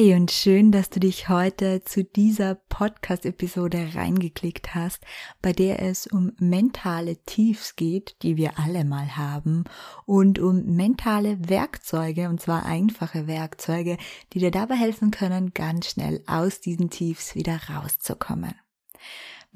Hey 0.00 0.14
und 0.14 0.30
schön, 0.30 0.70
dass 0.70 0.90
du 0.90 1.00
dich 1.00 1.28
heute 1.28 1.82
zu 1.82 2.04
dieser 2.04 2.54
Podcast-Episode 2.54 3.94
reingeklickt 3.96 4.72
hast, 4.76 5.02
bei 5.42 5.52
der 5.52 5.82
es 5.82 6.06
um 6.06 6.30
mentale 6.38 7.16
Tiefs 7.24 7.74
geht, 7.74 8.14
die 8.22 8.36
wir 8.36 8.60
alle 8.60 8.84
mal 8.84 9.16
haben, 9.16 9.64
und 10.06 10.38
um 10.38 10.76
mentale 10.76 11.36
Werkzeuge, 11.48 12.28
und 12.28 12.40
zwar 12.40 12.64
einfache 12.64 13.26
Werkzeuge, 13.26 13.96
die 14.32 14.38
dir 14.38 14.52
dabei 14.52 14.76
helfen 14.76 15.10
können, 15.10 15.52
ganz 15.52 15.90
schnell 15.90 16.22
aus 16.28 16.60
diesen 16.60 16.90
Tiefs 16.90 17.34
wieder 17.34 17.58
rauszukommen. 17.68 18.54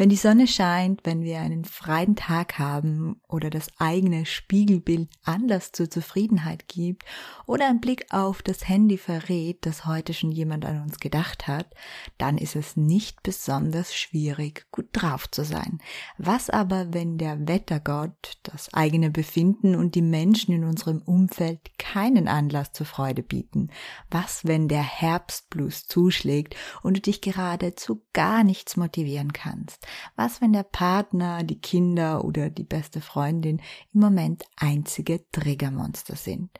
Wenn 0.02 0.08
die 0.08 0.16
Sonne 0.16 0.48
scheint, 0.48 1.02
wenn 1.04 1.22
wir 1.22 1.38
einen 1.38 1.64
freien 1.64 2.16
Tag 2.16 2.58
haben 2.58 3.20
oder 3.28 3.50
das 3.50 3.68
eigene 3.78 4.26
Spiegelbild 4.26 5.08
Anlass 5.22 5.70
zur 5.70 5.90
Zufriedenheit 5.90 6.66
gibt 6.66 7.04
oder 7.46 7.68
ein 7.68 7.80
Blick 7.80 8.06
auf 8.12 8.42
das 8.42 8.68
Handy 8.68 8.98
verrät, 8.98 9.64
dass 9.64 9.86
heute 9.86 10.12
schon 10.12 10.32
jemand 10.32 10.64
an 10.64 10.82
uns 10.82 10.98
gedacht 10.98 11.46
hat, 11.46 11.72
dann 12.18 12.36
ist 12.36 12.56
es 12.56 12.76
nicht 12.76 13.22
besonders 13.22 13.94
schwierig, 13.94 14.66
gut 14.72 14.88
drauf 14.90 15.30
zu 15.30 15.44
sein. 15.44 15.78
Was 16.18 16.50
aber, 16.50 16.92
wenn 16.92 17.16
der 17.16 17.46
Wettergott, 17.46 18.38
das 18.42 18.74
eigene 18.74 19.08
Befinden 19.12 19.76
und 19.76 19.94
die 19.94 20.02
Menschen 20.02 20.52
in 20.52 20.64
unserem 20.64 21.00
Umfeld 21.02 21.78
keinen 21.78 22.26
Anlass 22.26 22.72
zur 22.72 22.86
Freude 22.86 23.22
bieten? 23.22 23.68
Was, 24.10 24.44
wenn 24.44 24.66
der 24.66 24.82
Herbstblues 24.82 25.86
zuschlägt 25.86 26.56
und 26.82 26.96
du 26.96 27.00
dich 27.02 27.20
gerade 27.20 27.76
zu 27.76 28.02
gar 28.12 28.42
nichts 28.42 28.76
motivieren 28.76 29.32
kannst? 29.32 29.86
Was, 30.16 30.40
wenn 30.40 30.52
der 30.52 30.62
Partner, 30.62 31.42
die 31.42 31.60
Kinder 31.60 32.24
oder 32.24 32.50
die 32.50 32.64
beste 32.64 33.00
Freundin 33.00 33.60
im 33.92 34.00
Moment 34.00 34.44
einzige 34.56 35.24
Triggermonster 35.30 36.16
sind? 36.16 36.50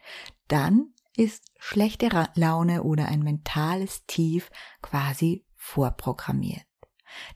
Dann 0.49 0.89
ist 1.17 1.45
schlechte 1.59 2.09
Laune 2.35 2.83
oder 2.83 3.07
ein 3.07 3.23
mentales 3.23 4.07
Tief 4.07 4.51
quasi 4.81 5.45
vorprogrammiert. 5.57 6.67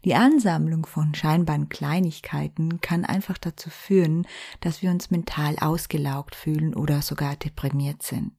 Die 0.04 0.14
Ansammlung 0.14 0.86
von 0.86 1.14
scheinbaren 1.14 1.68
Kleinigkeiten 1.68 2.80
kann 2.80 3.04
einfach 3.04 3.36
dazu 3.36 3.68
führen, 3.68 4.26
dass 4.60 4.80
wir 4.80 4.90
uns 4.90 5.10
mental 5.10 5.56
ausgelaugt 5.58 6.34
fühlen 6.34 6.74
oder 6.74 7.02
sogar 7.02 7.36
deprimiert 7.36 8.02
sind 8.02 8.32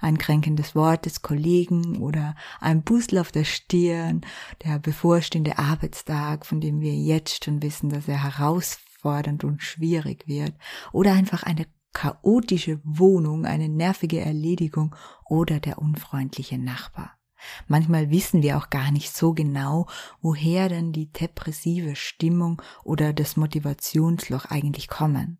ein 0.00 0.18
kränkendes 0.18 0.74
Wort 0.74 1.06
des 1.06 1.22
Kollegen 1.22 1.98
oder 1.98 2.34
ein 2.60 2.82
Bustel 2.82 3.18
auf 3.18 3.32
der 3.32 3.44
Stirn, 3.44 4.22
der 4.64 4.78
bevorstehende 4.78 5.58
Arbeitstag, 5.58 6.46
von 6.46 6.60
dem 6.60 6.80
wir 6.80 6.94
jetzt 6.94 7.44
schon 7.44 7.62
wissen, 7.62 7.90
dass 7.90 8.08
er 8.08 8.22
herausfordernd 8.22 9.44
und 9.44 9.62
schwierig 9.62 10.26
wird, 10.26 10.54
oder 10.92 11.12
einfach 11.12 11.42
eine 11.42 11.66
chaotische 11.92 12.80
Wohnung, 12.84 13.44
eine 13.44 13.68
nervige 13.68 14.20
Erledigung 14.20 14.94
oder 15.28 15.58
der 15.58 15.78
unfreundliche 15.78 16.58
Nachbar. 16.58 17.17
Manchmal 17.66 18.10
wissen 18.10 18.42
wir 18.42 18.56
auch 18.56 18.70
gar 18.70 18.90
nicht 18.90 19.14
so 19.14 19.32
genau, 19.32 19.86
woher 20.20 20.68
denn 20.68 20.92
die 20.92 21.12
depressive 21.12 21.96
Stimmung 21.96 22.60
oder 22.84 23.12
das 23.12 23.36
Motivationsloch 23.36 24.46
eigentlich 24.46 24.88
kommen. 24.88 25.38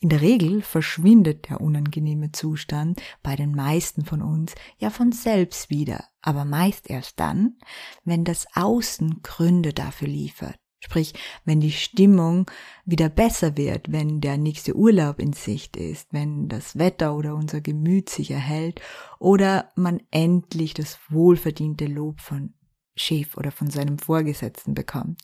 In 0.00 0.08
der 0.08 0.20
Regel 0.20 0.62
verschwindet 0.62 1.48
der 1.48 1.60
unangenehme 1.60 2.32
Zustand 2.32 3.00
bei 3.22 3.36
den 3.36 3.54
meisten 3.54 4.04
von 4.04 4.22
uns 4.22 4.54
ja 4.78 4.90
von 4.90 5.12
selbst 5.12 5.70
wieder, 5.70 6.04
aber 6.20 6.44
meist 6.44 6.90
erst 6.90 7.18
dann, 7.20 7.56
wenn 8.04 8.24
das 8.24 8.46
Außen 8.54 9.22
Gründe 9.22 9.72
dafür 9.72 10.08
liefert. 10.08 10.58
Sprich, 10.86 11.14
wenn 11.44 11.58
die 11.58 11.72
Stimmung 11.72 12.48
wieder 12.84 13.08
besser 13.08 13.56
wird, 13.56 13.90
wenn 13.90 14.20
der 14.20 14.36
nächste 14.38 14.76
Urlaub 14.76 15.18
in 15.18 15.32
Sicht 15.32 15.76
ist, 15.76 16.12
wenn 16.12 16.48
das 16.48 16.78
Wetter 16.78 17.16
oder 17.16 17.34
unser 17.34 17.60
Gemüt 17.60 18.08
sich 18.08 18.30
erhält 18.30 18.80
oder 19.18 19.72
man 19.74 20.00
endlich 20.12 20.74
das 20.74 21.00
wohlverdiente 21.08 21.86
Lob 21.86 22.20
von 22.20 22.54
Chef 22.94 23.36
oder 23.36 23.50
von 23.50 23.68
seinem 23.68 23.98
Vorgesetzten 23.98 24.74
bekommt. 24.74 25.20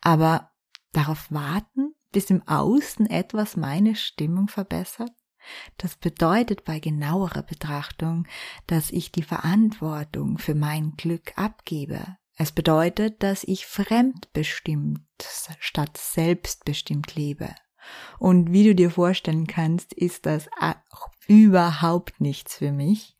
Aber 0.00 0.52
darauf 0.92 1.26
warten, 1.32 1.96
bis 2.12 2.30
im 2.30 2.46
Außen 2.46 3.10
etwas 3.10 3.56
meine 3.56 3.96
Stimmung 3.96 4.46
verbessert? 4.46 5.10
Das 5.76 5.96
bedeutet 5.96 6.64
bei 6.64 6.78
genauerer 6.78 7.42
Betrachtung, 7.42 8.28
dass 8.68 8.92
ich 8.92 9.10
die 9.10 9.24
Verantwortung 9.24 10.38
für 10.38 10.54
mein 10.54 10.92
Glück 10.92 11.32
abgebe, 11.34 12.16
es 12.36 12.52
bedeutet, 12.52 13.22
dass 13.22 13.44
ich 13.44 13.66
fremdbestimmt 13.66 15.00
statt 15.60 15.96
selbstbestimmt 15.96 17.14
lebe. 17.14 17.54
Und 18.18 18.52
wie 18.52 18.64
du 18.64 18.74
dir 18.74 18.90
vorstellen 18.90 19.46
kannst, 19.46 19.92
ist 19.92 20.26
das 20.26 20.48
auch 20.58 21.08
überhaupt 21.26 22.20
nichts 22.20 22.56
für 22.56 22.72
mich. 22.72 23.16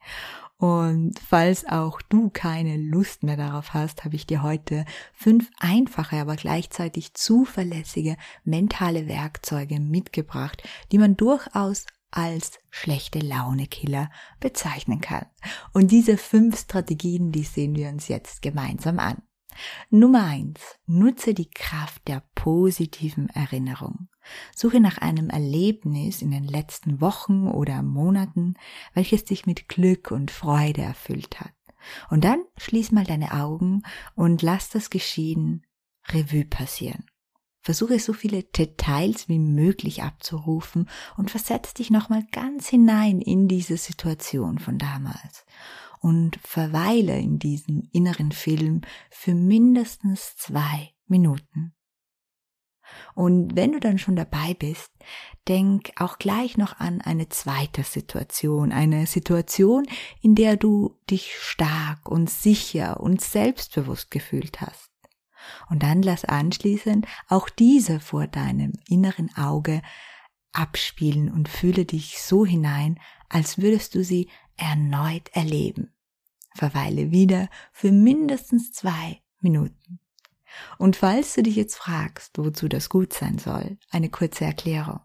Und 0.57 1.19
falls 1.19 1.67
auch 1.67 2.01
du 2.03 2.31
keine 2.31 2.77
Lust 2.77 3.23
mehr 3.23 3.37
darauf 3.37 3.75
hast, 3.75 4.05
habe 4.05 4.17
ich 4.17 4.27
dir 4.27 4.43
heute 4.43 4.85
fünf 5.13 5.51
einfache, 5.59 6.17
aber 6.17 6.37
gleichzeitig 6.37 7.15
zuverlässige 7.15 8.17
mentale 8.45 9.09
Werkzeuge 9.09 9.81
mitgebracht, 9.81 10.63
die 10.91 10.99
man 10.99 11.17
durchaus 11.17 11.87
als 12.17 12.59
schlechte 12.71 13.19
Launekiller 13.19 14.11
bezeichnen 14.41 15.01
kann. 15.01 15.27
Und 15.73 15.91
diese 15.91 16.17
fünf 16.17 16.59
Strategien, 16.59 17.33
die 17.33 17.45
sehen 17.45 17.75
wir 17.77 17.89
uns 17.89 18.09
jetzt 18.09 18.43
gemeinsam 18.43 18.99
an. 18.99 19.23
Nummer 19.91 20.25
eins: 20.25 20.61
Nutze 20.87 21.35
die 21.35 21.51
Kraft 21.51 22.09
der 22.09 22.23
positiven 22.35 23.29
Erinnerung. 23.29 24.09
Suche 24.55 24.81
nach 24.81 24.99
einem 24.99 25.31
Erlebnis 25.31 26.23
in 26.23 26.31
den 26.31 26.45
letzten 26.45 27.01
Wochen 27.01 27.49
oder 27.49 27.83
Monaten, 27.83 28.55
welches 28.95 29.25
dich 29.25 29.47
mit 29.47 29.69
Glück 29.69 30.11
und 30.11 30.31
Freude 30.31 30.83
erfüllt 30.83 31.41
hat. 31.41 31.53
Und 32.11 32.25
dann 32.25 32.43
schließ 32.57 32.93
mal 32.93 33.05
deine 33.05 33.33
Augen 33.33 33.83
und 34.15 34.43
lass 34.43 34.71
das 34.71 34.91
Geschehen 34.91 35.67
Revue 36.09 36.45
passieren. 36.45 37.05
Versuche 37.65 37.99
so 37.99 38.13
viele 38.13 38.43
Details 38.43 39.27
wie 39.31 39.39
möglich 39.39 40.03
abzurufen 40.03 40.91
und 41.17 41.31
versetz 41.31 41.73
dich 41.73 41.91
nochmal 41.91 42.23
ganz 42.31 42.69
hinein 42.69 43.23
in 43.23 43.49
diese 43.49 43.79
Situation 43.79 44.59
von 44.59 44.77
damals 44.77 45.47
und 46.01 46.39
verweile 46.45 47.19
in 47.19 47.39
diesem 47.39 47.89
inneren 47.91 48.33
Film 48.33 48.83
für 49.09 49.35
mindestens 49.35 50.37
zwei 50.37 50.93
Minuten. 51.07 51.73
Und 53.15 53.57
wenn 53.57 53.73
du 53.73 53.81
dann 53.81 53.97
schon 53.97 54.15
dabei 54.15 54.53
bist, 54.53 54.93
denk 55.49 55.93
auch 55.97 56.19
gleich 56.19 56.59
noch 56.59 56.79
an 56.79 57.01
eine 57.01 57.31
zweite 57.31 57.83
Situation, 57.83 58.73
eine 58.73 59.07
Situation, 59.07 59.87
in 60.21 60.35
der 60.35 60.59
du 60.59 60.99
dich 61.09 61.35
stark 61.39 62.11
und 62.11 62.29
sicher 62.29 63.01
und 63.01 63.23
selbstbewusst 63.23 64.11
gefühlt 64.11 64.61
hast. 64.61 64.94
Und 65.69 65.82
dann 65.82 66.03
lass 66.03 66.25
anschließend 66.25 67.06
auch 67.28 67.49
diese 67.49 68.00
vor 68.00 68.27
deinem 68.27 68.72
inneren 68.88 69.34
Auge 69.37 69.82
abspielen 70.53 71.31
und 71.31 71.49
fühle 71.49 71.84
dich 71.84 72.21
so 72.22 72.47
hinein, 72.47 72.99
als 73.28 73.59
würdest 73.59 73.94
du 73.94 74.05
sie 74.05 74.28
erneut 74.56 75.28
erleben. 75.32 75.93
Verweile 76.55 77.10
wieder 77.10 77.49
für 77.72 77.91
mindestens 77.91 78.72
zwei 78.72 79.21
Minuten. 79.41 79.99
Und 80.79 80.94
falls 80.94 81.35
du 81.35 81.43
dich 81.43 81.56
jetzt 81.56 81.76
fragst, 81.76 82.38
wozu 82.38 82.69
das 82.69 82.88
gut 82.88 83.12
sein 83.12 83.38
soll, 83.38 83.79
eine 83.90 84.08
kurze 84.08 84.44
Erklärung. 84.44 85.00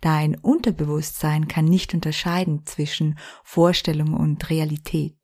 Dein 0.00 0.34
Unterbewusstsein 0.36 1.46
kann 1.46 1.66
nicht 1.66 1.92
unterscheiden 1.92 2.64
zwischen 2.64 3.18
Vorstellung 3.44 4.14
und 4.14 4.48
Realität. 4.48 5.17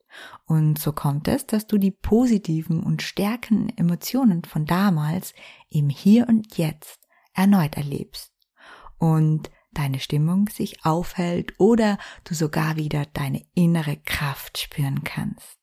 Und 0.45 0.79
so 0.79 0.91
kommt 0.93 1.27
es, 1.27 1.45
dass 1.45 1.67
du 1.67 1.77
die 1.77 1.91
positiven 1.91 2.83
und 2.83 3.01
stärkenden 3.01 3.75
Emotionen 3.77 4.43
von 4.43 4.65
damals 4.65 5.33
im 5.69 5.89
Hier 5.89 6.27
und 6.27 6.57
Jetzt 6.57 6.99
erneut 7.33 7.75
erlebst 7.75 8.33
und 8.97 9.49
deine 9.71 9.99
Stimmung 9.99 10.47
sich 10.49 10.85
aufhält 10.85 11.53
oder 11.59 11.97
du 12.23 12.33
sogar 12.33 12.77
wieder 12.77 13.05
deine 13.13 13.45
innere 13.53 13.97
Kraft 13.97 14.57
spüren 14.57 15.03
kannst. 15.03 15.59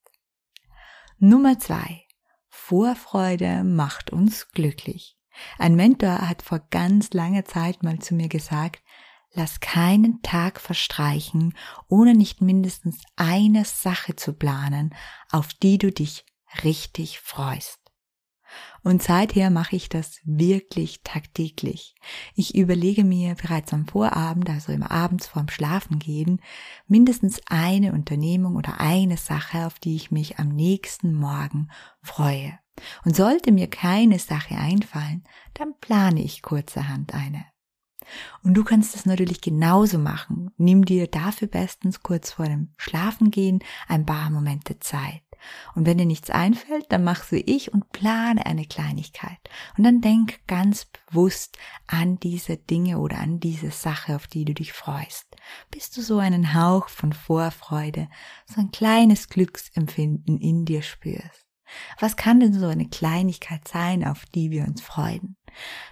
Nummer 1.18 1.58
zwei. 1.58 2.02
Vorfreude 2.48 3.64
macht 3.64 4.10
uns 4.10 4.50
glücklich. 4.50 5.16
Ein 5.58 5.74
Mentor 5.74 6.28
hat 6.28 6.42
vor 6.42 6.60
ganz 6.70 7.12
langer 7.12 7.44
Zeit 7.44 7.82
mal 7.82 7.98
zu 7.98 8.14
mir 8.14 8.28
gesagt, 8.28 8.82
Lass 9.34 9.60
keinen 9.60 10.20
Tag 10.22 10.60
verstreichen, 10.60 11.54
ohne 11.88 12.14
nicht 12.14 12.42
mindestens 12.42 13.02
eine 13.16 13.64
Sache 13.64 14.14
zu 14.14 14.34
planen, 14.34 14.94
auf 15.30 15.54
die 15.54 15.78
du 15.78 15.90
dich 15.90 16.26
richtig 16.64 17.18
freust. 17.18 17.78
Und 18.82 19.02
seither 19.02 19.48
mache 19.50 19.76
ich 19.76 19.88
das 19.88 20.20
wirklich 20.24 21.02
tagtäglich. 21.02 21.94
Ich 22.34 22.54
überlege 22.54 23.04
mir 23.04 23.34
bereits 23.36 23.72
am 23.72 23.86
Vorabend, 23.86 24.50
also 24.50 24.72
immer 24.72 24.90
abends 24.90 25.28
vorm 25.28 25.48
Schlafengehen, 25.48 26.42
mindestens 26.86 27.40
eine 27.46 27.92
Unternehmung 27.92 28.56
oder 28.56 28.80
eine 28.80 29.16
Sache, 29.16 29.66
auf 29.66 29.78
die 29.78 29.96
ich 29.96 30.10
mich 30.10 30.38
am 30.38 30.48
nächsten 30.48 31.14
Morgen 31.14 31.70
freue. 32.02 32.58
Und 33.04 33.14
sollte 33.14 33.52
mir 33.52 33.68
keine 33.68 34.18
Sache 34.18 34.56
einfallen, 34.56 35.24
dann 35.54 35.78
plane 35.80 36.22
ich 36.22 36.42
kurzerhand 36.42 37.14
eine. 37.14 37.51
Und 38.42 38.54
du 38.54 38.64
kannst 38.64 38.94
das 38.94 39.06
natürlich 39.06 39.40
genauso 39.40 39.98
machen. 39.98 40.50
Nimm 40.56 40.84
dir 40.84 41.06
dafür 41.06 41.48
bestens 41.48 42.02
kurz 42.02 42.32
vor 42.32 42.46
dem 42.46 42.72
Schlafengehen 42.76 43.60
ein 43.88 44.06
paar 44.06 44.30
Momente 44.30 44.78
Zeit. 44.80 45.22
Und 45.74 45.86
wenn 45.86 45.98
dir 45.98 46.06
nichts 46.06 46.30
einfällt, 46.30 46.86
dann 46.90 47.04
mach 47.04 47.24
so 47.24 47.36
ich 47.36 47.72
und 47.72 47.90
plane 47.90 48.46
eine 48.46 48.64
Kleinigkeit. 48.64 49.38
Und 49.76 49.84
dann 49.84 50.00
denk 50.00 50.46
ganz 50.46 50.86
bewusst 50.86 51.58
an 51.86 52.18
diese 52.20 52.56
Dinge 52.56 52.98
oder 52.98 53.18
an 53.18 53.40
diese 53.40 53.70
Sache, 53.70 54.14
auf 54.16 54.26
die 54.26 54.44
du 54.44 54.54
dich 54.54 54.72
freust. 54.72 55.26
Bis 55.70 55.90
du 55.90 56.02
so 56.02 56.18
einen 56.18 56.54
Hauch 56.54 56.88
von 56.88 57.12
Vorfreude, 57.12 58.08
so 58.46 58.60
ein 58.60 58.70
kleines 58.70 59.28
Glücksempfinden 59.28 60.38
in 60.38 60.64
dir 60.64 60.82
spürst. 60.82 61.51
Was 61.98 62.16
kann 62.16 62.40
denn 62.40 62.54
so 62.54 62.66
eine 62.66 62.88
Kleinigkeit 62.88 63.66
sein, 63.66 64.06
auf 64.06 64.24
die 64.26 64.50
wir 64.50 64.64
uns 64.64 64.82
freuen? 64.82 65.36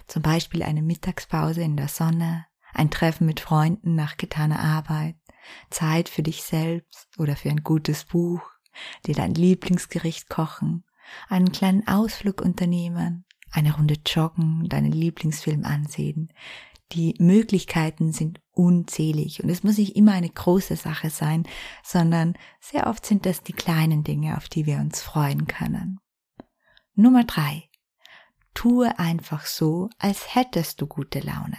Zum 0.07 0.21
Beispiel 0.21 0.63
eine 0.63 0.81
Mittagspause 0.81 1.61
in 1.61 1.77
der 1.77 1.87
Sonne, 1.87 2.45
ein 2.73 2.89
Treffen 2.89 3.25
mit 3.25 3.39
Freunden 3.39 3.95
nach 3.95 4.17
getaner 4.17 4.59
Arbeit, 4.59 5.15
Zeit 5.69 6.09
für 6.09 6.23
dich 6.23 6.43
selbst 6.43 7.07
oder 7.17 7.35
für 7.35 7.49
ein 7.49 7.63
gutes 7.63 8.05
Buch, 8.05 8.41
dir 9.05 9.15
dein 9.15 9.33
Lieblingsgericht 9.33 10.29
kochen, 10.29 10.83
einen 11.29 11.51
kleinen 11.51 11.87
Ausflug 11.87 12.41
unternehmen, 12.41 13.25
eine 13.51 13.75
Runde 13.75 13.97
joggen, 14.05 14.67
deinen 14.69 14.91
Lieblingsfilm 14.91 15.65
ansehen. 15.65 16.31
Die 16.93 17.15
Möglichkeiten 17.19 18.11
sind 18.11 18.41
unzählig 18.51 19.41
und 19.41 19.49
es 19.49 19.63
muss 19.63 19.77
nicht 19.77 19.95
immer 19.95 20.11
eine 20.11 20.29
große 20.29 20.75
Sache 20.75 21.09
sein, 21.09 21.47
sondern 21.83 22.35
sehr 22.59 22.87
oft 22.87 23.05
sind 23.05 23.25
das 23.25 23.43
die 23.43 23.53
kleinen 23.53 24.03
Dinge, 24.03 24.35
auf 24.37 24.49
die 24.49 24.65
wir 24.65 24.77
uns 24.77 25.01
freuen 25.01 25.47
können. 25.47 25.99
Nummer 26.93 27.23
drei. 27.23 27.69
Tue 28.53 28.99
einfach 28.99 29.45
so, 29.45 29.89
als 29.97 30.35
hättest 30.35 30.81
du 30.81 30.87
gute 30.87 31.19
Laune. 31.19 31.57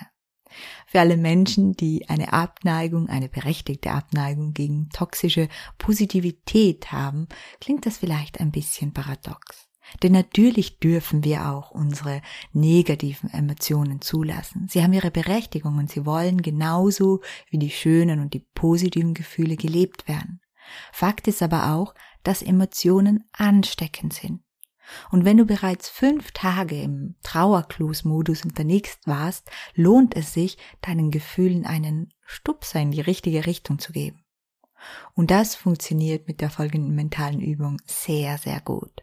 Für 0.86 1.00
alle 1.00 1.16
Menschen, 1.16 1.72
die 1.72 2.08
eine 2.10 2.34
Abneigung, 2.34 3.08
eine 3.08 3.30
berechtigte 3.30 3.92
Abneigung 3.92 4.52
gegen 4.52 4.90
toxische 4.90 5.48
Positivität 5.78 6.92
haben, 6.92 7.28
klingt 7.60 7.86
das 7.86 7.96
vielleicht 7.96 8.40
ein 8.40 8.52
bisschen 8.52 8.92
paradox. 8.92 9.71
Denn 10.02 10.12
natürlich 10.12 10.78
dürfen 10.78 11.24
wir 11.24 11.48
auch 11.50 11.70
unsere 11.70 12.22
negativen 12.52 13.30
Emotionen 13.30 14.00
zulassen. 14.00 14.66
Sie 14.68 14.82
haben 14.82 14.92
ihre 14.92 15.10
Berechtigung 15.10 15.78
und 15.78 15.90
sie 15.90 16.06
wollen 16.06 16.42
genauso 16.42 17.20
wie 17.50 17.58
die 17.58 17.70
schönen 17.70 18.20
und 18.20 18.34
die 18.34 18.46
positiven 18.54 19.14
Gefühle 19.14 19.56
gelebt 19.56 20.08
werden. 20.08 20.40
Fakt 20.92 21.28
ist 21.28 21.42
aber 21.42 21.74
auch, 21.74 21.94
dass 22.22 22.42
Emotionen 22.42 23.24
ansteckend 23.32 24.12
sind. 24.12 24.40
Und 25.10 25.24
wenn 25.24 25.36
du 25.36 25.46
bereits 25.46 25.88
fünf 25.88 26.32
Tage 26.32 26.80
im 26.80 27.14
Trauerklos-Modus 27.22 28.44
unterwegs 28.44 28.98
warst, 29.04 29.50
lohnt 29.74 30.16
es 30.16 30.32
sich, 30.32 30.58
deinen 30.80 31.10
Gefühlen 31.10 31.66
einen 31.66 32.12
Stupser 32.24 32.80
in 32.80 32.90
die 32.90 33.00
richtige 33.00 33.46
Richtung 33.46 33.78
zu 33.78 33.92
geben. 33.92 34.24
Und 35.14 35.30
das 35.30 35.54
funktioniert 35.54 36.26
mit 36.26 36.40
der 36.40 36.50
folgenden 36.50 36.94
mentalen 36.94 37.40
Übung 37.40 37.80
sehr, 37.86 38.38
sehr 38.38 38.60
gut. 38.60 39.02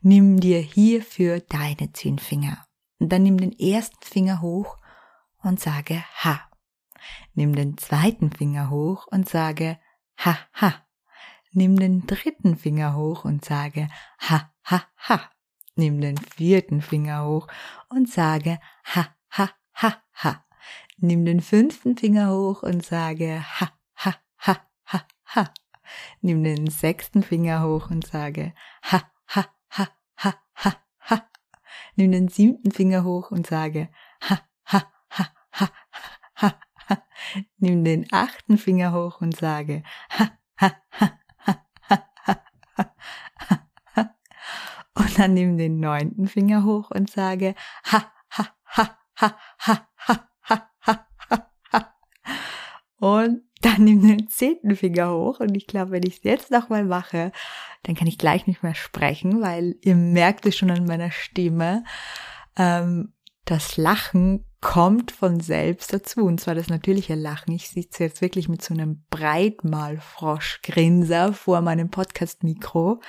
Nimm 0.00 0.40
dir 0.40 0.60
hierfür 0.60 1.40
deine 1.40 1.92
zehn 1.92 2.18
Finger. 2.18 2.66
Und 2.98 3.10
dann 3.10 3.22
nimm 3.22 3.38
den 3.38 3.58
ersten 3.58 4.02
Finger 4.02 4.40
hoch 4.40 4.76
und 5.42 5.60
sage 5.60 6.04
Ha. 6.24 6.48
Nimm 7.34 7.54
den 7.54 7.76
zweiten 7.78 8.30
Finger 8.30 8.70
hoch 8.70 9.06
und 9.08 9.28
sage 9.28 9.78
Ha, 10.18 10.38
ha. 10.54 10.86
Nimm 11.52 11.78
den 11.78 12.06
dritten 12.06 12.56
Finger 12.56 12.94
hoch 12.94 13.24
und 13.24 13.44
sage 13.44 13.88
Ha, 14.18 14.52
ha, 14.64 14.84
ha. 14.96 15.30
Nimm 15.74 16.00
den 16.00 16.18
vierten 16.18 16.82
Finger 16.82 17.24
hoch 17.24 17.48
und 17.88 18.08
sage 18.08 18.58
ha, 18.84 19.08
ha, 19.30 19.50
ha, 19.74 20.02
ha. 20.12 20.44
Nimm 20.98 21.24
den 21.24 21.40
fünften 21.40 21.96
Finger 21.96 22.30
hoch 22.30 22.62
und 22.62 22.84
sage 22.84 23.42
ha, 23.42 23.70
ha, 23.96 24.14
ha, 24.38 24.56
ha, 24.84 25.02
ha. 25.24 25.54
Nimm 26.20 26.44
den 26.44 26.68
sechsten 26.68 27.22
Finger 27.22 27.62
hoch 27.62 27.90
und 27.90 28.06
sage 28.06 28.54
ha, 28.82 29.02
ha, 29.26 29.46
ha, 29.70 29.88
ha, 30.16 30.34
ha, 30.54 30.72
ha. 30.98 31.30
Nimm 31.96 32.12
den 32.12 32.28
siebten 32.28 32.70
Finger 32.72 33.04
hoch 33.04 33.30
und 33.30 33.46
sage 33.46 33.88
ha, 34.20 34.40
ha, 34.64 34.92
ha, 35.10 35.28
ha, 35.52 35.68
ha, 36.34 36.60
ha. 36.88 37.02
Nimm 37.58 37.84
den 37.84 38.06
achten 38.12 38.58
Finger 38.58 38.92
hoch 38.92 39.20
und 39.20 39.36
sage 39.36 39.82
ha, 40.10 40.30
ha, 40.60 40.72
ha, 40.90 41.18
Und 44.94 45.18
dann 45.18 45.34
nimm 45.34 45.56
den 45.56 45.80
neunten 45.80 46.28
Finger 46.28 46.64
hoch 46.64 46.90
und 46.90 47.10
sage 47.10 47.54
ha, 47.84 48.12
ha, 48.30 48.48
ha, 48.64 48.98
ha, 49.16 49.38
ha, 49.58 49.88
ha, 49.98 50.28
ha, 50.46 50.68
ha, 50.80 51.08
ha. 51.72 51.94
Und 52.98 53.42
dann 53.62 53.84
nimm 53.84 54.06
den 54.06 54.28
zehnten 54.28 54.76
Finger 54.76 55.10
hoch 55.12 55.40
und 55.40 55.56
ich 55.56 55.66
glaube, 55.66 55.92
wenn 55.92 56.02
ich 56.02 56.18
es 56.18 56.24
jetzt 56.24 56.50
nochmal 56.50 56.84
mache, 56.84 57.32
dann 57.82 57.94
kann 57.94 58.06
ich 58.06 58.18
gleich 58.18 58.46
nicht 58.46 58.62
mehr 58.62 58.74
sprechen, 58.74 59.40
weil 59.40 59.76
ihr 59.82 59.96
merkt 59.96 60.44
es 60.46 60.56
schon 60.56 60.70
an 60.70 60.84
meiner 60.86 61.10
Stimme. 61.10 61.84
Ähm, 62.56 63.12
das 63.44 63.76
Lachen 63.76 64.46
kommt 64.60 65.10
von 65.10 65.40
selbst 65.40 65.92
dazu. 65.92 66.24
Und 66.24 66.40
zwar 66.40 66.54
das 66.54 66.68
natürliche 66.68 67.16
Lachen. 67.16 67.52
Ich 67.52 67.68
sitze 67.68 68.04
jetzt 68.04 68.22
wirklich 68.22 68.48
mit 68.48 68.62
so 68.62 68.72
einem 68.72 69.04
Breitmalfroschgrinser 69.10 71.34
vor 71.34 71.60
meinem 71.60 71.90
Podcast-Mikro, 71.90 73.02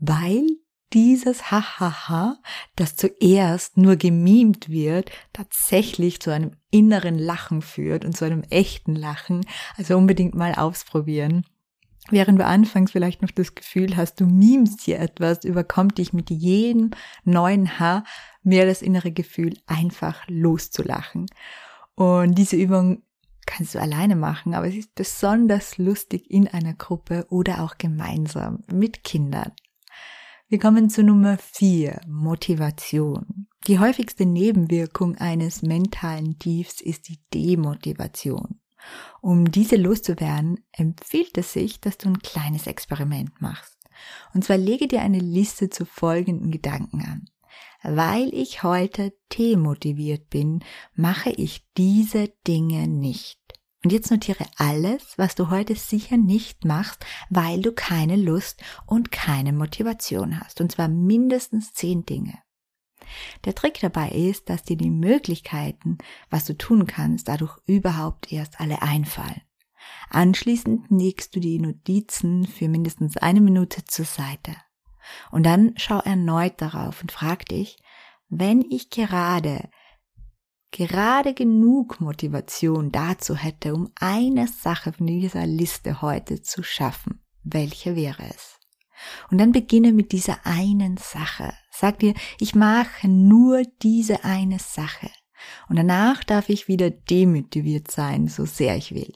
weil 0.00 0.44
dieses 0.92 1.50
Hahaha, 1.50 2.36
das 2.76 2.96
zuerst 2.96 3.78
nur 3.78 3.96
gemimt 3.96 4.68
wird, 4.68 5.10
tatsächlich 5.32 6.20
zu 6.20 6.30
einem 6.30 6.52
inneren 6.70 7.18
Lachen 7.18 7.62
führt 7.62 8.04
und 8.04 8.14
zu 8.16 8.26
einem 8.26 8.42
echten 8.50 8.94
Lachen. 8.94 9.46
Also 9.78 9.96
unbedingt 9.96 10.34
mal 10.34 10.54
ausprobieren. 10.54 11.46
Während 12.10 12.40
du 12.40 12.44
anfangs 12.44 12.90
vielleicht 12.90 13.22
noch 13.22 13.30
das 13.30 13.54
Gefühl 13.54 13.96
hast, 13.96 14.20
du 14.20 14.26
mimst 14.26 14.80
hier 14.80 14.98
etwas, 14.98 15.44
überkommt 15.44 15.98
dich 15.98 16.12
mit 16.12 16.30
jedem 16.30 16.90
neuen 17.24 17.78
Haar 17.78 18.04
mehr 18.42 18.66
das 18.66 18.82
innere 18.82 19.12
Gefühl, 19.12 19.54
einfach 19.66 20.22
loszulachen. 20.28 21.26
Und 21.94 22.36
diese 22.36 22.56
Übung 22.56 23.02
kannst 23.46 23.74
du 23.74 23.80
alleine 23.80 24.16
machen, 24.16 24.54
aber 24.54 24.66
es 24.68 24.74
ist 24.74 24.94
besonders 24.94 25.78
lustig 25.78 26.30
in 26.30 26.48
einer 26.48 26.74
Gruppe 26.74 27.26
oder 27.30 27.62
auch 27.62 27.78
gemeinsam 27.78 28.64
mit 28.72 29.04
Kindern. 29.04 29.52
Wir 30.48 30.58
kommen 30.58 30.90
zu 30.90 31.02
Nummer 31.02 31.38
vier: 31.38 32.00
Motivation. 32.06 33.46
Die 33.66 33.78
häufigste 33.78 34.26
Nebenwirkung 34.26 35.16
eines 35.16 35.62
mentalen 35.62 36.38
Tiefs 36.38 36.80
ist 36.80 37.08
die 37.08 37.20
Demotivation. 37.32 38.61
Um 39.20 39.50
diese 39.50 39.76
loszuwerden, 39.76 40.64
empfiehlt 40.72 41.36
es 41.38 41.52
sich, 41.52 41.80
dass 41.80 41.98
du 41.98 42.08
ein 42.08 42.18
kleines 42.18 42.66
Experiment 42.66 43.40
machst. 43.40 43.78
Und 44.34 44.44
zwar 44.44 44.56
lege 44.56 44.88
dir 44.88 45.02
eine 45.02 45.18
Liste 45.18 45.70
zu 45.70 45.84
folgenden 45.84 46.50
Gedanken 46.50 47.02
an. 47.02 47.24
Weil 47.82 48.32
ich 48.32 48.62
heute 48.62 49.12
demotiviert 49.36 50.30
bin, 50.30 50.64
mache 50.94 51.30
ich 51.30 51.66
diese 51.76 52.28
Dinge 52.46 52.86
nicht. 52.86 53.40
Und 53.84 53.92
jetzt 53.92 54.10
notiere 54.12 54.46
alles, 54.56 55.18
was 55.18 55.34
du 55.34 55.50
heute 55.50 55.74
sicher 55.74 56.16
nicht 56.16 56.64
machst, 56.64 57.04
weil 57.30 57.60
du 57.60 57.72
keine 57.72 58.16
Lust 58.16 58.62
und 58.86 59.10
keine 59.10 59.52
Motivation 59.52 60.38
hast. 60.38 60.60
Und 60.60 60.70
zwar 60.70 60.86
mindestens 60.86 61.72
zehn 61.72 62.06
Dinge. 62.06 62.38
Der 63.44 63.54
Trick 63.54 63.80
dabei 63.80 64.10
ist, 64.10 64.48
dass 64.48 64.62
dir 64.62 64.76
die 64.76 64.90
Möglichkeiten, 64.90 65.98
was 66.30 66.44
du 66.44 66.56
tun 66.56 66.86
kannst, 66.86 67.28
dadurch 67.28 67.56
überhaupt 67.66 68.32
erst 68.32 68.60
alle 68.60 68.82
einfallen. 68.82 69.42
Anschließend 70.10 70.90
legst 70.90 71.34
du 71.34 71.40
die 71.40 71.58
Notizen 71.58 72.46
für 72.46 72.68
mindestens 72.68 73.16
eine 73.16 73.40
Minute 73.40 73.84
zur 73.84 74.04
Seite. 74.04 74.54
Und 75.30 75.44
dann 75.44 75.74
schau 75.76 75.98
erneut 75.98 76.60
darauf 76.60 77.02
und 77.02 77.10
frag 77.10 77.46
dich, 77.46 77.78
wenn 78.28 78.62
ich 78.62 78.90
gerade 78.90 79.68
gerade 80.72 81.34
genug 81.34 82.00
Motivation 82.00 82.90
dazu 82.90 83.36
hätte, 83.36 83.74
um 83.74 83.90
eine 83.94 84.48
Sache 84.48 84.92
von 84.92 85.06
dieser 85.06 85.46
Liste 85.46 86.02
heute 86.02 86.40
zu 86.40 86.62
schaffen, 86.62 87.22
welche 87.44 87.94
wäre 87.94 88.24
es? 88.30 88.58
Und 89.30 89.38
dann 89.38 89.52
beginne 89.52 89.92
mit 89.92 90.12
dieser 90.12 90.46
einen 90.46 90.96
Sache. 90.96 91.52
Sag 91.74 92.00
dir, 92.00 92.14
ich 92.38 92.54
mache 92.54 93.08
nur 93.08 93.62
diese 93.82 94.24
eine 94.24 94.58
Sache. 94.58 95.10
Und 95.68 95.76
danach 95.76 96.22
darf 96.22 96.48
ich 96.50 96.68
wieder 96.68 96.90
demotiviert 96.90 97.90
sein, 97.90 98.28
so 98.28 98.44
sehr 98.44 98.76
ich 98.76 98.94
will. 98.94 99.12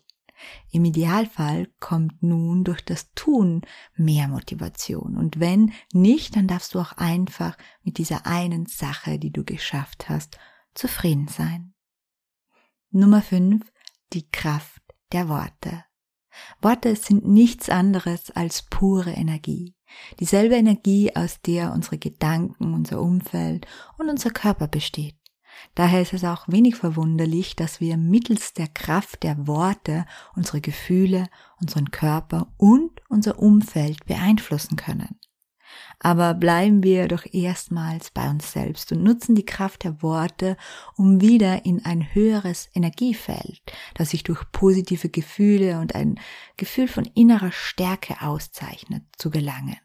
Im 0.71 0.85
Idealfall 0.85 1.69
kommt 1.81 2.23
nun 2.23 2.65
durch 2.65 2.85
das 2.85 3.13
Tun 3.15 3.63
mehr 3.95 4.29
Motivation. 4.29 5.17
Und 5.17 5.39
wenn 5.39 5.73
nicht, 5.93 6.35
dann 6.35 6.47
darfst 6.47 6.75
du 6.75 6.81
auch 6.81 6.93
einfach 6.93 7.57
mit 7.83 7.99
dieser 7.99 8.27
einen 8.27 8.67
Sache, 8.67 9.19
die 9.19 9.31
du 9.31 9.45
geschafft 9.45 10.09
hast, 10.09 10.39
zufrieden 10.75 11.29
sein. 11.29 11.75
Nummer 12.91 13.23
5. 13.23 13.71
Die 14.13 14.29
Kraft 14.31 14.83
der 15.13 15.29
Worte. 15.29 15.85
Worte 16.61 16.97
sind 16.97 17.27
nichts 17.27 17.69
anderes 17.69 18.31
als 18.31 18.63
pure 18.63 19.13
Energie. 19.13 19.76
Dieselbe 20.21 20.57
Energie, 20.57 21.15
aus 21.15 21.41
der 21.41 21.73
unsere 21.73 21.99
Gedanken, 21.99 22.75
unser 22.75 23.01
Umfeld 23.01 23.67
und 23.99 24.09
unser 24.09 24.31
Körper 24.31 24.69
besteht. 24.69 25.17
Daher 25.75 26.03
ist 26.03 26.13
es 26.13 26.25
auch 26.25 26.49
wenig 26.49 26.77
verwunderlich, 26.77 27.57
dass 27.57 27.81
wir 27.81 27.97
mittels 27.97 28.53
der 28.53 28.69
Kraft 28.69 29.23
der 29.23 29.47
Worte 29.47 30.07
unsere 30.35 30.61
Gefühle, 30.61 31.29
unseren 31.61 31.91
Körper 31.91 32.53
und 32.57 33.03
unser 33.09 33.39
Umfeld 33.39 34.05
beeinflussen 34.07 34.77
können. 34.77 35.19
Aber 35.99 36.35
bleiben 36.35 36.83
wir 36.83 37.09
doch 37.09 37.25
erstmals 37.33 38.11
bei 38.11 38.29
uns 38.29 38.53
selbst 38.53 38.93
und 38.93 39.03
nutzen 39.03 39.35
die 39.35 39.47
Kraft 39.47 39.85
der 39.85 40.03
Worte, 40.03 40.57
um 40.97 41.21
wieder 41.21 41.65
in 41.65 41.85
ein 41.85 42.15
höheres 42.15 42.69
Energiefeld, 42.75 43.61
das 43.95 44.11
sich 44.11 44.23
durch 44.23 44.43
positive 44.53 45.09
Gefühle 45.09 45.81
und 45.81 45.95
ein 45.95 46.21
Gefühl 46.57 46.89
von 46.89 47.05
innerer 47.15 47.53
Stärke 47.53 48.21
auszeichnet, 48.21 49.05
zu 49.17 49.31
gelangen. 49.31 49.77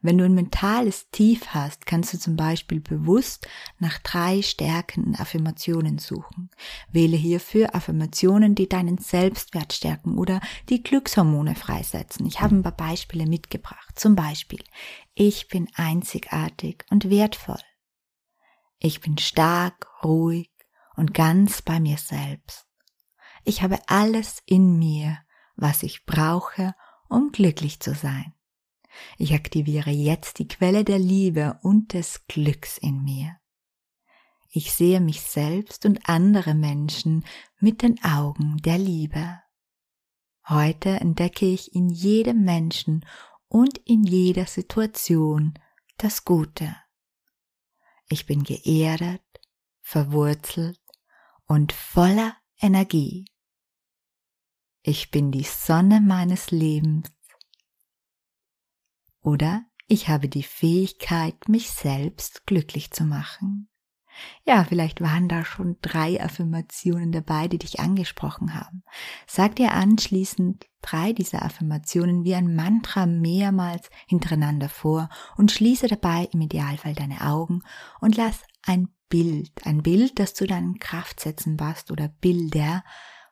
Wenn 0.00 0.16
du 0.16 0.24
ein 0.24 0.34
mentales 0.34 1.10
Tief 1.10 1.48
hast, 1.48 1.84
kannst 1.84 2.14
du 2.14 2.18
zum 2.18 2.36
Beispiel 2.36 2.80
bewusst 2.80 3.48
nach 3.80 3.98
drei 3.98 4.42
stärkenden 4.42 5.16
Affirmationen 5.16 5.98
suchen. 5.98 6.50
Wähle 6.92 7.16
hierfür 7.16 7.74
Affirmationen, 7.74 8.54
die 8.54 8.68
deinen 8.68 8.98
Selbstwert 8.98 9.72
stärken 9.72 10.16
oder 10.16 10.40
die 10.68 10.84
Glückshormone 10.84 11.56
freisetzen. 11.56 12.26
Ich 12.26 12.40
habe 12.40 12.54
ein 12.54 12.62
paar 12.62 12.76
Beispiele 12.76 13.26
mitgebracht. 13.26 13.98
Zum 13.98 14.14
Beispiel, 14.14 14.62
ich 15.14 15.48
bin 15.48 15.68
einzigartig 15.74 16.84
und 16.90 17.10
wertvoll. 17.10 17.58
Ich 18.78 19.00
bin 19.00 19.18
stark, 19.18 19.88
ruhig 20.04 20.52
und 20.94 21.12
ganz 21.12 21.60
bei 21.60 21.80
mir 21.80 21.98
selbst. 21.98 22.66
Ich 23.42 23.62
habe 23.62 23.80
alles 23.88 24.42
in 24.46 24.78
mir, 24.78 25.18
was 25.56 25.82
ich 25.82 26.06
brauche, 26.06 26.74
um 27.08 27.32
glücklich 27.32 27.80
zu 27.80 27.94
sein. 27.94 28.32
Ich 29.16 29.34
aktiviere 29.34 29.90
jetzt 29.90 30.38
die 30.38 30.48
Quelle 30.48 30.84
der 30.84 30.98
Liebe 30.98 31.58
und 31.62 31.92
des 31.92 32.26
Glücks 32.26 32.78
in 32.78 33.02
mir. 33.02 33.36
Ich 34.50 34.72
sehe 34.72 35.00
mich 35.00 35.20
selbst 35.20 35.84
und 35.84 36.08
andere 36.08 36.54
Menschen 36.54 37.24
mit 37.60 37.82
den 37.82 38.02
Augen 38.02 38.56
der 38.58 38.78
Liebe. 38.78 39.40
Heute 40.48 40.88
entdecke 40.88 41.44
ich 41.44 41.74
in 41.74 41.90
jedem 41.90 42.44
Menschen 42.44 43.04
und 43.48 43.78
in 43.84 44.04
jeder 44.04 44.46
Situation 44.46 45.58
das 45.98 46.24
Gute. 46.24 46.74
Ich 48.08 48.24
bin 48.24 48.42
geerdet, 48.42 49.22
verwurzelt 49.80 50.80
und 51.46 51.72
voller 51.72 52.34
Energie. 52.60 53.26
Ich 54.82 55.10
bin 55.10 55.30
die 55.30 55.44
Sonne 55.44 56.00
meines 56.00 56.50
Lebens 56.50 57.10
oder 59.28 59.62
ich 59.86 60.08
habe 60.08 60.28
die 60.28 60.42
Fähigkeit, 60.42 61.48
mich 61.48 61.70
selbst 61.70 62.46
glücklich 62.46 62.92
zu 62.92 63.04
machen. 63.04 63.68
Ja, 64.46 64.64
vielleicht 64.64 65.02
waren 65.02 65.28
da 65.28 65.44
schon 65.44 65.76
drei 65.82 66.20
Affirmationen 66.20 67.12
dabei, 67.12 67.46
die 67.46 67.58
dich 67.58 67.78
angesprochen 67.78 68.54
haben. 68.54 68.82
Sag 69.26 69.56
dir 69.56 69.72
anschließend 69.72 70.66
drei 70.80 71.12
dieser 71.12 71.44
Affirmationen 71.44 72.24
wie 72.24 72.34
ein 72.34 72.56
Mantra 72.56 73.04
mehrmals 73.04 73.90
hintereinander 74.06 74.70
vor 74.70 75.10
und 75.36 75.52
schließe 75.52 75.88
dabei 75.88 76.28
im 76.32 76.40
Idealfall 76.40 76.94
deine 76.94 77.20
Augen 77.20 77.60
und 78.00 78.16
lass 78.16 78.42
ein 78.62 78.88
Bild, 79.10 79.52
ein 79.66 79.82
Bild, 79.82 80.18
das 80.18 80.32
zu 80.32 80.46
deinen 80.46 80.78
Kraftsätzen 80.78 81.58
passt 81.58 81.90
oder 81.90 82.08
Bilder 82.08 82.82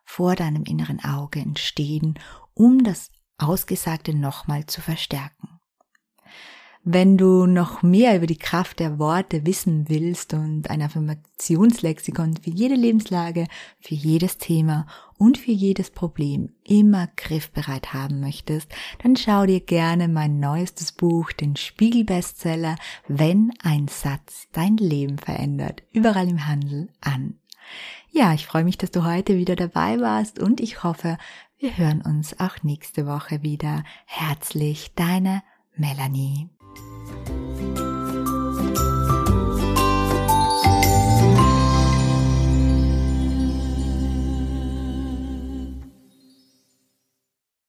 vor 0.04 0.36
deinem 0.36 0.64
inneren 0.64 1.02
Auge 1.02 1.40
entstehen, 1.40 2.18
um 2.52 2.84
das 2.84 3.10
Ausgesagte 3.38 4.14
nochmal 4.14 4.66
zu 4.66 4.80
verstärken. 4.80 5.55
Wenn 6.88 7.18
du 7.18 7.46
noch 7.46 7.82
mehr 7.82 8.16
über 8.16 8.28
die 8.28 8.38
Kraft 8.38 8.78
der 8.78 9.00
Worte 9.00 9.44
wissen 9.44 9.88
willst 9.88 10.34
und 10.34 10.70
ein 10.70 10.80
Affirmationslexikon 10.80 12.36
für 12.36 12.50
jede 12.50 12.76
Lebenslage, 12.76 13.48
für 13.80 13.96
jedes 13.96 14.38
Thema 14.38 14.86
und 15.18 15.36
für 15.36 15.50
jedes 15.50 15.90
Problem 15.90 16.50
immer 16.62 17.08
griffbereit 17.16 17.92
haben 17.92 18.20
möchtest, 18.20 18.72
dann 19.02 19.16
schau 19.16 19.46
dir 19.46 19.58
gerne 19.58 20.06
mein 20.06 20.38
neuestes 20.38 20.92
Buch, 20.92 21.32
den 21.32 21.56
Spiegel-Bestseller 21.56 22.76
Wenn 23.08 23.50
ein 23.64 23.88
Satz 23.88 24.46
dein 24.52 24.76
Leben 24.76 25.18
verändert, 25.18 25.82
überall 25.90 26.28
im 26.28 26.46
Handel 26.46 26.88
an. 27.00 27.40
Ja, 28.12 28.32
ich 28.32 28.46
freue 28.46 28.62
mich, 28.62 28.78
dass 28.78 28.92
du 28.92 29.04
heute 29.04 29.36
wieder 29.36 29.56
dabei 29.56 29.98
warst 29.98 30.38
und 30.38 30.60
ich 30.60 30.84
hoffe, 30.84 31.18
wir 31.58 31.76
hören 31.76 32.00
uns 32.02 32.38
auch 32.38 32.62
nächste 32.62 33.08
Woche 33.08 33.42
wieder. 33.42 33.82
Herzlich, 34.04 34.92
deine 34.94 35.42
Melanie. 35.74 36.48
Thank 37.06 37.28
you. 37.28 37.45